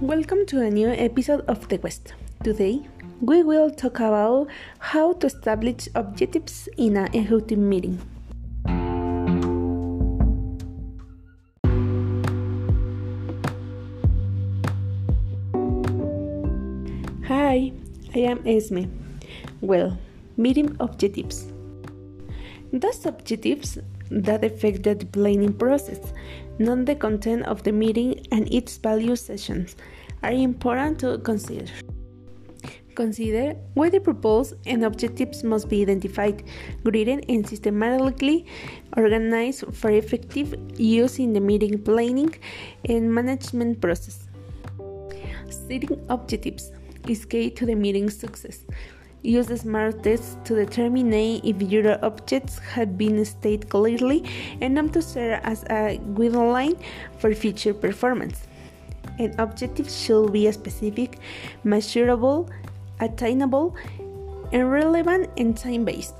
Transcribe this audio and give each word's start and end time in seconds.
Welcome 0.00 0.44
to 0.46 0.60
a 0.60 0.70
new 0.70 0.88
episode 0.88 1.42
of 1.46 1.68
The 1.68 1.78
Quest. 1.78 2.14
Today, 2.42 2.82
we 3.20 3.42
will 3.42 3.70
talk 3.70 4.00
about 4.00 4.48
how 4.78 5.12
to 5.14 5.26
establish 5.26 5.88
objectives 5.94 6.68
in 6.76 6.96
a 6.96 7.08
meeting. 7.56 7.98
Hi, 17.28 17.72
I 18.14 18.18
am 18.18 18.42
Esme. 18.46 18.84
Well, 19.60 19.96
meeting 20.36 20.76
objectives. 20.80 21.46
Those 22.72 23.06
objectives 23.06 23.78
that 24.10 24.44
affect 24.44 24.82
the 24.82 24.96
planning 24.96 25.52
process, 25.52 26.12
not 26.58 26.86
the 26.86 26.94
content 26.94 27.44
of 27.44 27.62
the 27.62 27.72
meeting 27.72 28.13
and 28.34 28.52
its 28.52 28.76
value 28.78 29.16
sessions, 29.16 29.76
are 30.24 30.32
important 30.32 30.98
to 30.98 31.18
consider. 31.18 31.70
Consider 32.94 33.56
why 33.74 33.90
the 33.90 34.00
purpose 34.00 34.54
and 34.66 34.84
objectives 34.84 35.42
must 35.44 35.68
be 35.68 35.82
identified, 35.82 36.42
graded, 36.84 37.24
and 37.28 37.46
systematically 37.46 38.46
organized 38.96 39.64
for 39.74 39.90
effective 39.90 40.54
use 40.76 41.18
in 41.18 41.32
the 41.32 41.40
meeting 41.40 41.82
planning 41.82 42.34
and 42.88 43.12
management 43.12 43.80
process. 43.80 44.28
Setting 45.50 46.04
objectives 46.08 46.72
is 47.08 47.24
key 47.24 47.50
to 47.50 47.66
the 47.66 47.74
meeting's 47.74 48.16
success. 48.16 48.64
Use 49.24 49.48
SMART 49.48 50.02
test 50.02 50.36
to 50.44 50.54
determine 50.54 51.14
if 51.14 51.62
your 51.62 51.96
objectives 52.02 52.58
have 52.58 52.98
been 52.98 53.24
stated 53.24 53.70
clearly 53.70 54.22
enough 54.60 54.92
to 54.92 55.00
serve 55.00 55.40
as 55.44 55.62
a 55.70 55.98
guideline 56.12 56.76
for 57.16 57.34
future 57.34 57.72
performance. 57.72 58.46
An 59.18 59.34
objective 59.38 59.88
should 59.88 60.30
be 60.30 60.52
specific, 60.52 61.20
measurable, 61.64 62.50
attainable, 63.00 63.74
and 64.52 64.70
relevant 64.70 65.30
and 65.38 65.56
time 65.56 65.86
based. 65.86 66.16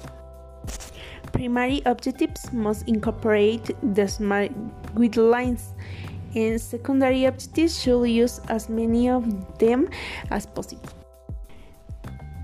Primary 1.31 1.83
objectives 1.85 2.55
must 2.55 2.89
incorporate 2.89 3.69
the 3.95 4.09
SMART 4.09 4.51
guidelines, 4.95 5.75
and 6.35 6.59
secondary 6.59 7.27
objectives 7.27 7.83
should 7.83 8.05
use 8.05 8.41
as 8.49 8.71
many 8.71 9.11
of 9.11 9.29
them 9.59 9.91
as 10.31 10.47
possible. 10.47 11.04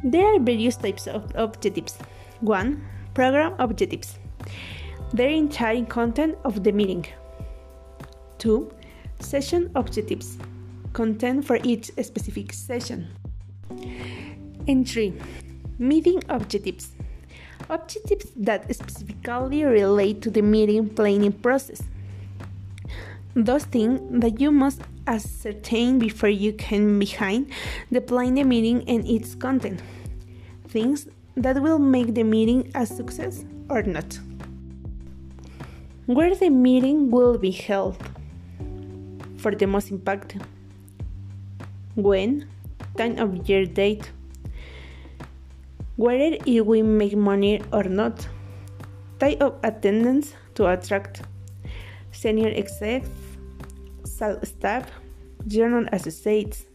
There 0.02 0.24
are 0.34 0.38
various 0.38 0.76
types 0.76 1.06
of 1.06 1.30
objectives. 1.34 1.98
1. 2.40 2.82
Program 3.12 3.54
objectives. 3.58 4.18
The 5.12 5.28
entire 5.28 5.84
content 5.84 6.38
of 6.44 6.64
the 6.64 6.72
meeting. 6.72 7.06
2. 8.38 8.72
Session 9.18 9.70
objectives. 9.74 10.38
Content 10.94 11.44
for 11.44 11.58
each 11.64 11.90
specific 12.02 12.54
session. 12.54 13.08
And 14.66 14.88
3. 14.88 15.12
Meeting 15.78 16.22
objectives. 16.30 16.92
Objectives 17.68 18.32
that 18.36 18.74
specifically 18.74 19.64
relate 19.64 20.22
to 20.22 20.30
the 20.30 20.40
meeting 20.40 20.88
planning 20.88 21.32
process. 21.32 21.82
Those 23.34 23.64
things 23.64 24.00
that 24.22 24.40
you 24.40 24.50
must 24.50 24.82
ascertain 25.06 25.98
before 25.98 26.28
you 26.28 26.52
can 26.52 26.98
behind 26.98 27.50
the 27.90 28.00
plan 28.00 28.34
the 28.34 28.44
meeting 28.44 28.82
and 28.88 29.06
its 29.06 29.34
content. 29.36 29.82
Things 30.68 31.06
that 31.36 31.62
will 31.62 31.78
make 31.78 32.14
the 32.14 32.24
meeting 32.24 32.70
a 32.74 32.84
success 32.84 33.44
or 33.68 33.82
not. 33.82 34.18
Where 36.06 36.34
the 36.34 36.50
meeting 36.50 37.10
will 37.10 37.38
be 37.38 37.52
held 37.52 37.96
for 39.38 39.54
the 39.54 39.66
most 39.66 39.90
impact. 39.90 40.36
When, 41.94 42.48
time 42.96 43.18
of 43.18 43.48
year 43.48 43.64
date, 43.64 44.10
whether 45.96 46.36
it 46.46 46.66
will 46.66 46.84
make 46.84 47.16
money 47.16 47.62
or 47.72 47.84
not, 47.84 48.26
type 49.20 49.40
of 49.40 49.54
attendance 49.62 50.34
to 50.54 50.66
attract 50.66 51.22
senior 52.10 52.48
execs, 52.48 53.08
staff, 54.42 54.90
journal 55.46 55.86
associates. 55.92 56.66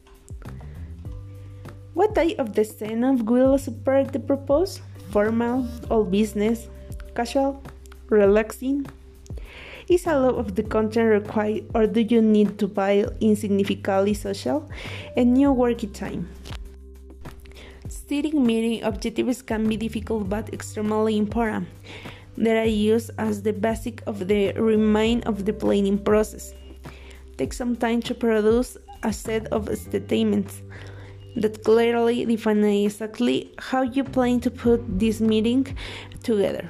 What 1.94 2.16
type 2.16 2.40
of 2.40 2.54
the 2.54 2.66
Senate 2.66 3.24
will 3.24 3.58
support 3.58 4.12
the 4.12 4.20
proposal? 4.20 4.84
Formal, 5.12 5.68
all 5.90 6.04
business, 6.04 6.68
casual, 7.16 7.64
relaxing? 8.10 8.86
Is 9.88 10.08
a 10.08 10.18
lot 10.18 10.36
of 10.36 10.56
the 10.56 10.64
content 10.64 11.10
required 11.10 11.64
or 11.76 11.86
do 11.86 12.02
you 12.02 12.22
need 12.22 12.58
to 12.58 12.68
buy 12.68 13.06
insignificantly 13.22 14.16
social 14.16 14.68
and 15.16 15.34
new 15.34 15.54
working 15.54 15.94
time? 15.94 16.28
Setting 17.88 18.46
meeting 18.46 18.84
objectives 18.84 19.42
can 19.42 19.70
be 19.70 19.78
difficult 19.78 20.28
but 20.28 20.52
extremely 20.52 21.18
important. 21.18 21.68
They 22.36 22.58
are 22.58 22.66
used 22.66 23.12
as 23.18 23.44
the 23.44 23.54
basic 23.54 24.02
of 24.08 24.28
the 24.28 24.54
remain 24.54 25.22
of 25.24 25.46
the 25.46 25.54
planning 25.54 26.00
process. 26.00 26.54
Take 27.38 27.54
some 27.54 27.76
time 27.76 28.02
to 28.04 28.14
produce 28.16 28.78
a 29.04 29.12
set 29.12 29.48
of 29.48 29.68
statements 29.78 30.62
that 31.36 31.64
clearly 31.64 32.24
define 32.26 32.64
exactly 32.64 33.52
how 33.60 33.82
you 33.82 34.04
plan 34.04 34.40
to 34.42 34.52
put 34.52 34.82
this 35.00 35.20
meeting 35.20 35.68
together. 36.24 36.70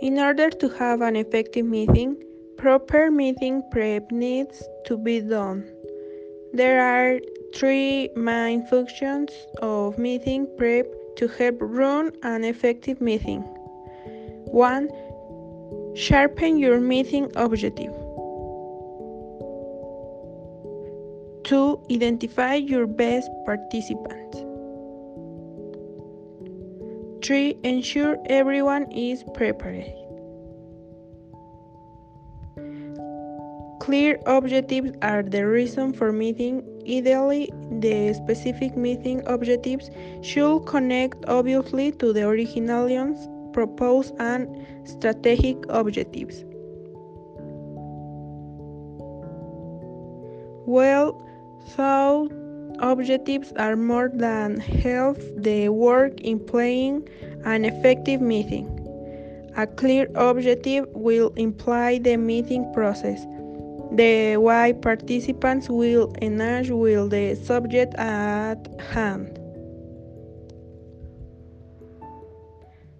In 0.00 0.18
order 0.18 0.50
to 0.50 0.68
have 0.70 1.00
an 1.02 1.16
effective 1.16 1.64
meeting, 1.64 2.16
proper 2.56 3.10
meeting 3.10 3.62
prep 3.70 4.10
needs 4.10 4.62
to 4.86 4.96
be 4.96 5.20
done. 5.20 5.70
There 6.52 6.80
are 6.80 7.20
three 7.54 8.10
main 8.16 8.66
functions 8.66 9.30
of 9.60 9.98
meeting 9.98 10.48
prep 10.56 10.86
to 11.16 11.28
help 11.28 11.56
run 11.60 12.12
an 12.22 12.44
effective 12.44 13.00
meeting. 13.00 13.42
1. 14.46 14.88
Sharpen 15.94 16.58
your 16.58 16.80
meeting 16.80 17.30
objective. 17.36 17.92
2. 21.44 21.86
Identify 21.90 22.54
your 22.54 22.86
best 22.86 23.30
participants. 23.44 24.38
3. 27.24 27.58
Ensure 27.62 28.16
everyone 28.26 28.90
is 28.90 29.22
prepared. 29.34 29.92
Clear 33.80 34.20
objectives 34.26 34.92
are 35.02 35.22
the 35.22 35.46
reason 35.46 35.92
for 35.92 36.12
meeting. 36.12 36.62
Ideally, 36.88 37.50
the 37.80 38.12
specific 38.12 38.76
meeting 38.76 39.22
objectives 39.26 39.90
should 40.20 40.66
connect 40.66 41.24
obviously 41.28 41.92
to 41.92 42.12
the 42.12 42.26
original 42.26 42.88
ones 42.88 43.28
proposed 43.52 44.14
and 44.18 44.48
strategic 44.84 45.56
objectives. 45.68 46.44
Well 50.66 51.20
thought 51.76 52.32
objectives 52.78 53.52
are 53.52 53.76
more 53.76 54.10
than 54.12 54.58
half 54.58 55.16
the 55.36 55.68
work 55.68 56.20
in 56.20 56.40
planning 56.40 57.08
an 57.44 57.64
effective 57.64 58.20
meeting. 58.20 58.66
A 59.56 59.66
clear 59.66 60.08
objective 60.14 60.86
will 60.94 61.32
imply 61.36 61.98
the 61.98 62.16
meeting 62.16 62.72
process, 62.72 63.26
the 63.96 64.36
why 64.36 64.72
participants 64.72 65.68
will 65.68 66.14
engage 66.22 66.70
with 66.70 67.10
the 67.10 67.34
subject 67.34 67.94
at 67.94 68.56
hand. 68.80 69.38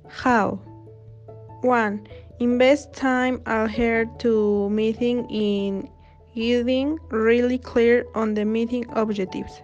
How? 0.08 0.60
1. 1.62 2.06
Invest 2.40 2.92
time 2.92 3.40
adhere 3.46 4.04
to 4.18 4.68
meeting 4.70 5.28
in 5.30 5.88
getting 6.34 6.98
really 7.10 7.58
clear 7.58 8.04
on 8.14 8.34
the 8.34 8.44
meeting 8.44 8.84
objectives. 8.90 9.62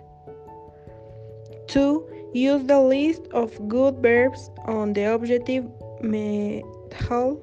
2. 1.69 2.31
Use 2.33 2.65
the 2.65 2.81
list 2.81 3.23
of 3.33 3.51
good 3.69 3.97
verbs 4.03 4.51
on 4.65 4.93
the 4.93 5.05
objective 5.15 5.67
method 6.01 7.39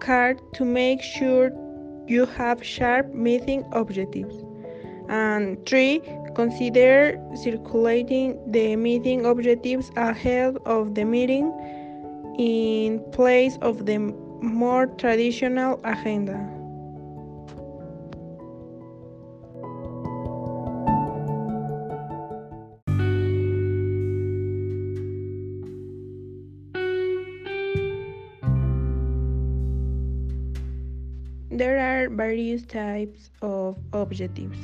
card 0.00 0.40
to 0.54 0.64
make 0.64 1.00
sure 1.00 1.50
you 2.06 2.26
have 2.26 2.64
sharp 2.64 3.12
meeting 3.14 3.64
objectives. 3.72 4.34
And 5.08 5.64
3. 5.66 6.02
Consider 6.34 7.20
circulating 7.34 8.40
the 8.50 8.76
meeting 8.76 9.26
objectives 9.26 9.90
ahead 9.96 10.56
of 10.64 10.94
the 10.94 11.04
meeting 11.04 11.52
in 12.38 13.04
place 13.12 13.58
of 13.60 13.84
the 13.84 13.98
more 13.98 14.86
traditional 14.86 15.78
agenda. 15.84 16.61
Various 32.22 32.62
types 32.62 33.30
of 33.42 33.76
objectives. 33.92 34.60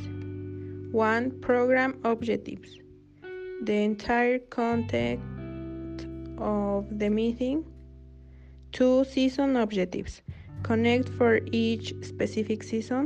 1. 0.92 1.40
Program 1.40 1.92
objectives. 2.04 2.70
The 3.62 3.78
entire 3.90 4.38
content 4.38 5.20
of 6.38 6.86
the 7.00 7.10
meeting. 7.10 7.64
2. 8.72 9.04
Season 9.04 9.56
objectives. 9.56 10.22
Connect 10.62 11.08
for 11.18 11.40
each 11.50 11.86
specific 12.02 12.62
season. 12.62 13.02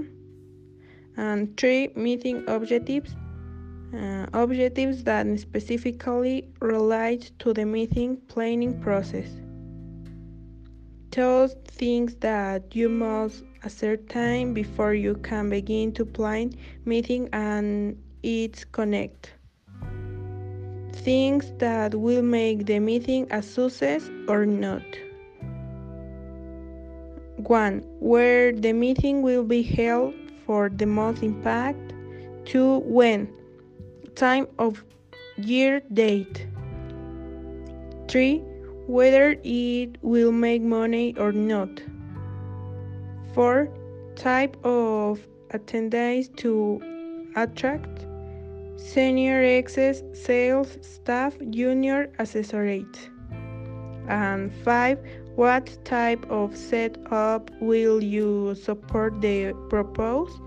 And 1.16 1.56
3. 1.56 1.92
Meeting 1.96 2.44
objectives. 2.46 3.16
Uh, 3.94 4.26
objectives 4.34 5.02
that 5.04 5.24
specifically 5.38 6.36
relate 6.60 7.30
to 7.38 7.54
the 7.54 7.64
meeting 7.64 8.18
planning 8.28 8.74
process. 8.80 9.30
Those 11.10 11.54
things 11.78 12.14
that 12.16 12.74
you 12.76 12.88
must 12.88 13.44
ascertain 13.64 14.54
before 14.54 14.94
you 14.94 15.14
can 15.16 15.48
begin 15.50 15.92
to 15.92 16.04
plan 16.04 16.52
meeting 16.84 17.28
and 17.32 17.96
its 18.22 18.64
connect. 18.64 19.34
Things 20.92 21.52
that 21.58 21.94
will 21.94 22.22
make 22.22 22.66
the 22.66 22.78
meeting 22.78 23.26
a 23.30 23.42
success 23.42 24.08
or 24.28 24.46
not. 24.46 24.82
1. 27.36 27.82
Where 27.98 28.52
the 28.52 28.72
meeting 28.72 29.22
will 29.22 29.44
be 29.44 29.62
held 29.62 30.14
for 30.46 30.68
the 30.68 30.86
most 30.86 31.22
impact. 31.22 31.92
2. 32.44 32.78
When. 32.80 33.32
Time 34.14 34.46
of 34.58 34.84
year 35.36 35.80
date. 35.92 36.46
3 38.08 38.42
whether 38.86 39.36
it 39.44 39.96
will 40.02 40.32
make 40.32 40.60
money 40.60 41.14
or 41.16 41.32
not. 41.32 41.70
4. 43.34 43.68
Type 44.16 44.56
of 44.64 45.20
attendance 45.50 46.28
to 46.36 46.80
attract 47.36 48.06
senior 48.76 49.42
excess 49.42 50.02
sales 50.12 50.76
staff 50.80 51.34
junior 51.50 52.12
associate. 52.18 53.10
And 54.08 54.52
5. 54.64 54.98
What 55.36 55.78
type 55.84 56.26
of 56.30 56.54
setup 56.56 57.50
will 57.60 58.02
you 58.02 58.54
support 58.54 59.20
the 59.22 59.54
proposed? 59.70 60.38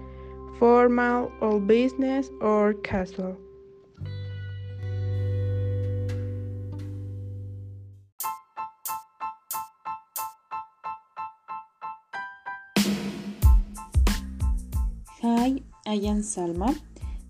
Formal 0.59 1.31
or 1.41 1.59
business 1.59 2.29
or 2.39 2.73
casual? 2.75 3.35
Am 15.85 16.21
Salma. 16.21 16.75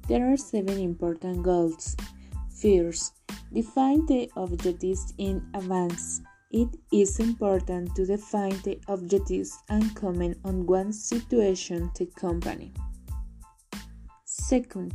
There 0.08 0.32
are 0.32 0.38
seven 0.38 0.80
important 0.80 1.44
goals. 1.44 1.96
First, 2.62 3.14
define 3.52 4.06
the 4.06 4.32
objectives 4.38 5.14
in 5.18 5.46
advance. 5.54 6.22
It 6.52 6.70
is 6.92 7.20
important 7.20 7.96
to 7.96 8.06
define 8.06 8.58
the 8.64 8.80
objectives 8.88 9.58
and 9.70 9.94
comment 9.96 10.38
on 10.46 10.66
one 10.66 10.94
situation 10.94 11.92
the 11.98 12.06
company. 12.06 12.72
Second, 14.24 14.94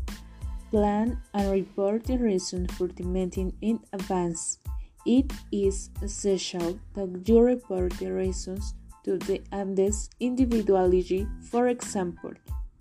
plan 0.70 1.20
and 1.34 1.50
report 1.50 2.04
the 2.04 2.16
reason 2.16 2.66
for 2.68 2.86
the 2.88 3.04
meeting 3.04 3.52
in 3.60 3.80
advance. 3.92 4.58
It 5.04 5.32
is 5.52 5.90
essential 6.02 6.78
that 6.94 7.28
you 7.28 7.40
report 7.40 7.92
the 7.98 8.12
reasons 8.12 8.74
to 9.04 9.18
the 9.18 9.40
attendee 9.52 10.08
individually, 10.20 11.26
for 11.50 11.68
example, 11.68 12.32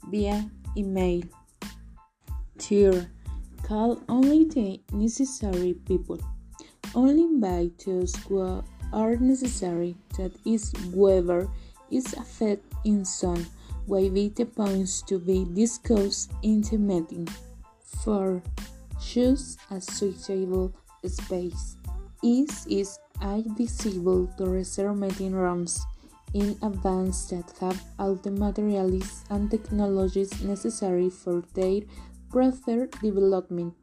via 0.10 0.50
email. 0.78 1.24
Third, 2.58 3.08
call 3.64 4.02
only 4.10 4.46
the 4.46 4.82
necessary 4.92 5.74
people. 5.74 6.20
Only 6.96 7.24
invite 7.24 7.84
those 7.86 8.16
who 8.28 8.64
are 8.94 9.16
necessary, 9.18 9.96
that 10.18 10.32
is, 10.46 10.74
whoever 10.94 11.50
is 11.92 12.14
affected 12.14 12.64
in 12.86 13.06
some 13.06 13.46
way 13.88 14.10
by 14.10 14.32
the 14.36 14.46
points 14.46 15.02
to 15.04 15.20
be 15.20 15.46
discussed 15.54 16.32
in 16.44 16.62
the 16.62 16.78
meeting. 16.78 17.28
4. 18.04 18.42
Choose 19.02 19.58
a 19.72 19.82
suitable 19.82 20.74
space. 21.06 21.76
Is 22.22 22.68
is 22.68 23.00
advisable 23.22 24.28
to 24.38 24.46
reserve 24.46 24.98
meeting 24.98 25.34
rooms 25.34 25.86
in 26.34 26.58
advance 26.62 27.26
that 27.26 27.52
have 27.60 27.84
all 27.98 28.16
the 28.16 28.32
materials 28.32 29.24
and 29.30 29.50
technologies 29.50 30.42
necessary 30.44 31.10
for 31.10 31.44
their 31.54 31.82
proper 32.30 32.88
development. 33.02 33.74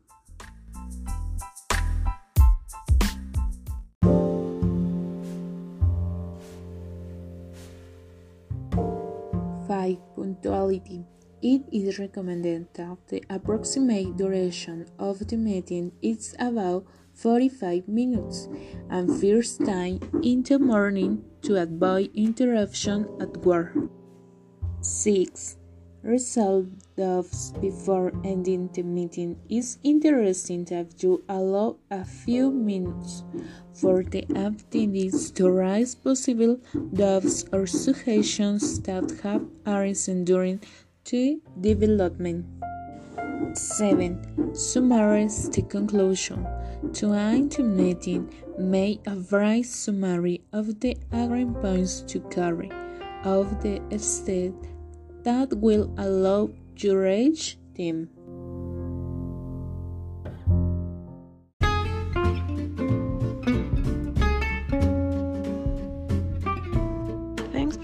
Five 9.67 9.99
punctuality. 10.15 11.05
It 11.43 11.63
is 11.71 11.99
recommended 11.99 12.73
that 12.75 12.97
the 13.09 13.23
approximate 13.29 14.17
duration 14.17 14.87
of 14.99 15.27
the 15.27 15.37
meeting 15.37 15.93
is 16.01 16.35
about 16.39 16.87
45 17.15 17.89
minutes 17.89 18.49
and 18.91 19.21
first 19.21 19.65
time 19.65 20.01
in 20.23 20.43
the 20.43 20.59
morning 20.59 21.25
to 21.47 21.63
avoid 21.63 22.11
interruption 22.15 23.07
at 23.21 23.37
work. 23.47 23.73
6. 24.81 25.57
Resolve 26.03 26.67
doubts 26.97 27.53
before 27.61 28.13
ending 28.25 28.69
the 28.73 28.83
meeting. 28.83 29.39
It's 29.49 29.79
interesting 29.85 30.65
that 30.67 31.03
you 31.03 31.23
allow 31.29 31.77
a 31.91 32.05
few 32.05 32.51
minutes 32.51 33.23
for 33.75 34.03
the 34.03 34.23
attendees 34.23 35.35
to 35.37 35.51
raise 35.51 35.95
possible 35.95 36.59
doubts 36.93 37.45
or 37.53 37.67
suggestions 37.67 38.81
that 38.81 39.11
have 39.23 39.47
arisen 39.67 40.25
during 40.25 40.61
the 41.11 41.41
development. 41.61 42.45
7. 43.55 44.55
Summarize 44.55 45.49
the 45.51 45.63
conclusion. 45.63 46.47
To 46.95 47.13
end 47.13 47.53
the 47.53 47.63
meeting, 47.63 48.33
make 48.59 49.07
a 49.07 49.17
brief 49.17 49.67
summary 49.67 50.43
of 50.53 50.81
the 50.81 50.97
agreed 51.13 51.55
points 51.61 52.03
to 52.03 52.21
carry 52.31 52.71
of 53.25 53.63
the 53.63 53.81
step 53.99 54.55
that 55.23 55.53
will 55.59 55.93
allow 55.99 56.51
reach 56.85 57.59
them. 57.75 58.09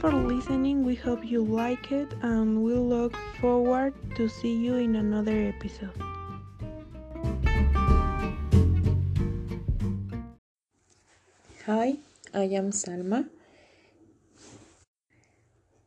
For 0.02 0.10
listening. 0.10 0.82
We 0.82 0.96
hope 0.96 1.22
you 1.22 1.46
like 1.46 1.92
it 1.92 2.10
and 2.22 2.64
we 2.64 2.74
look 2.74 3.14
forward 3.38 3.94
to 4.16 4.28
see 4.28 4.50
you 4.50 4.74
in 4.74 4.96
another 4.96 5.54
episode. 5.54 5.94
Hi, 11.66 12.02
I 12.34 12.50
am 12.50 12.74
Salma. 12.74 13.30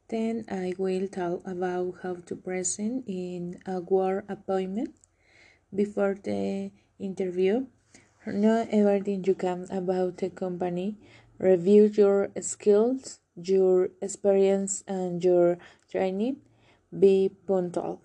Then 0.07 0.45
I 0.47 0.71
will 0.79 1.11
talk 1.11 1.43
about 1.43 1.99
how 2.01 2.15
to 2.31 2.35
present 2.39 3.03
in 3.11 3.59
a 3.67 3.81
work 3.81 4.23
appointment 4.29 4.95
before 5.75 6.15
the 6.15 6.71
interview. 6.99 7.67
Know 8.25 8.65
everything 8.71 9.25
you 9.27 9.35
can 9.35 9.67
about 9.69 10.23
the 10.23 10.29
company. 10.29 10.95
Review 11.37 11.91
your 11.91 12.31
skills, 12.39 13.19
your 13.35 13.89
experience, 14.01 14.83
and 14.87 15.23
your 15.23 15.57
training. 15.91 16.37
Be 16.97 17.31
punctual. 17.47 18.01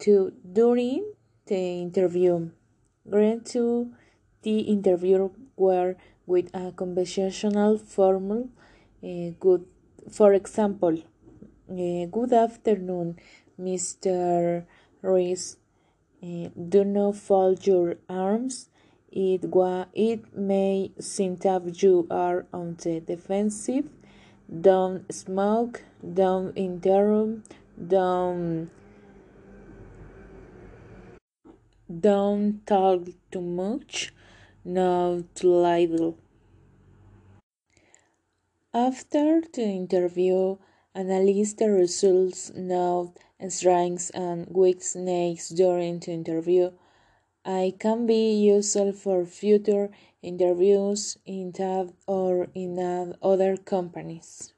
To 0.00 0.32
during 0.52 1.12
the 1.46 1.82
interview, 1.82 2.50
grant 3.08 3.46
to 3.46 3.92
the 4.42 4.60
interviewer 4.60 5.30
were 5.56 5.96
with 6.26 6.48
a 6.54 6.72
conversational 6.72 7.76
formal 7.78 8.48
uh, 9.02 9.30
good 9.38 9.64
for 10.10 10.32
example 10.32 10.96
uh, 11.70 12.04
good 12.16 12.32
afternoon 12.32 13.18
mr 13.60 14.64
reese 15.02 15.56
uh, 16.22 16.48
do 16.68 16.84
not 16.84 17.16
fold 17.16 17.66
your 17.66 17.96
arms 18.08 18.68
it, 19.10 19.44
wa- 19.44 19.86
it 19.92 20.36
may 20.36 20.92
seem 20.98 21.36
that 21.36 21.82
you 21.82 22.06
are 22.10 22.46
on 22.52 22.76
the 22.82 23.00
defensive. 23.00 23.88
Don't 24.48 25.12
smoke. 25.12 25.82
Don't 26.02 26.56
interrupt. 26.56 27.52
Don't 27.76 28.70
don't 32.00 32.66
talk 32.66 33.08
too 33.30 33.40
much. 33.40 34.12
Not 34.64 35.34
too 35.34 35.54
little 35.54 36.16
after 38.72 39.40
the 39.52 39.62
interview, 39.64 40.56
analyze 40.94 41.54
the 41.54 41.68
results, 41.68 42.52
note 42.54 43.14
strengths 43.48 44.10
and 44.10 44.46
weaknesses 44.48 45.48
during 45.48 45.98
the 45.98 46.12
interview. 46.12 46.70
I 47.44 47.74
can 47.78 48.06
be 48.06 48.32
useful 48.32 48.92
for 48.94 49.26
future 49.26 49.90
interviews 50.22 51.18
in 51.26 51.52
TAB 51.52 51.92
or 52.06 52.48
in 52.54 52.78
other 53.22 53.58
companies. 53.58 54.54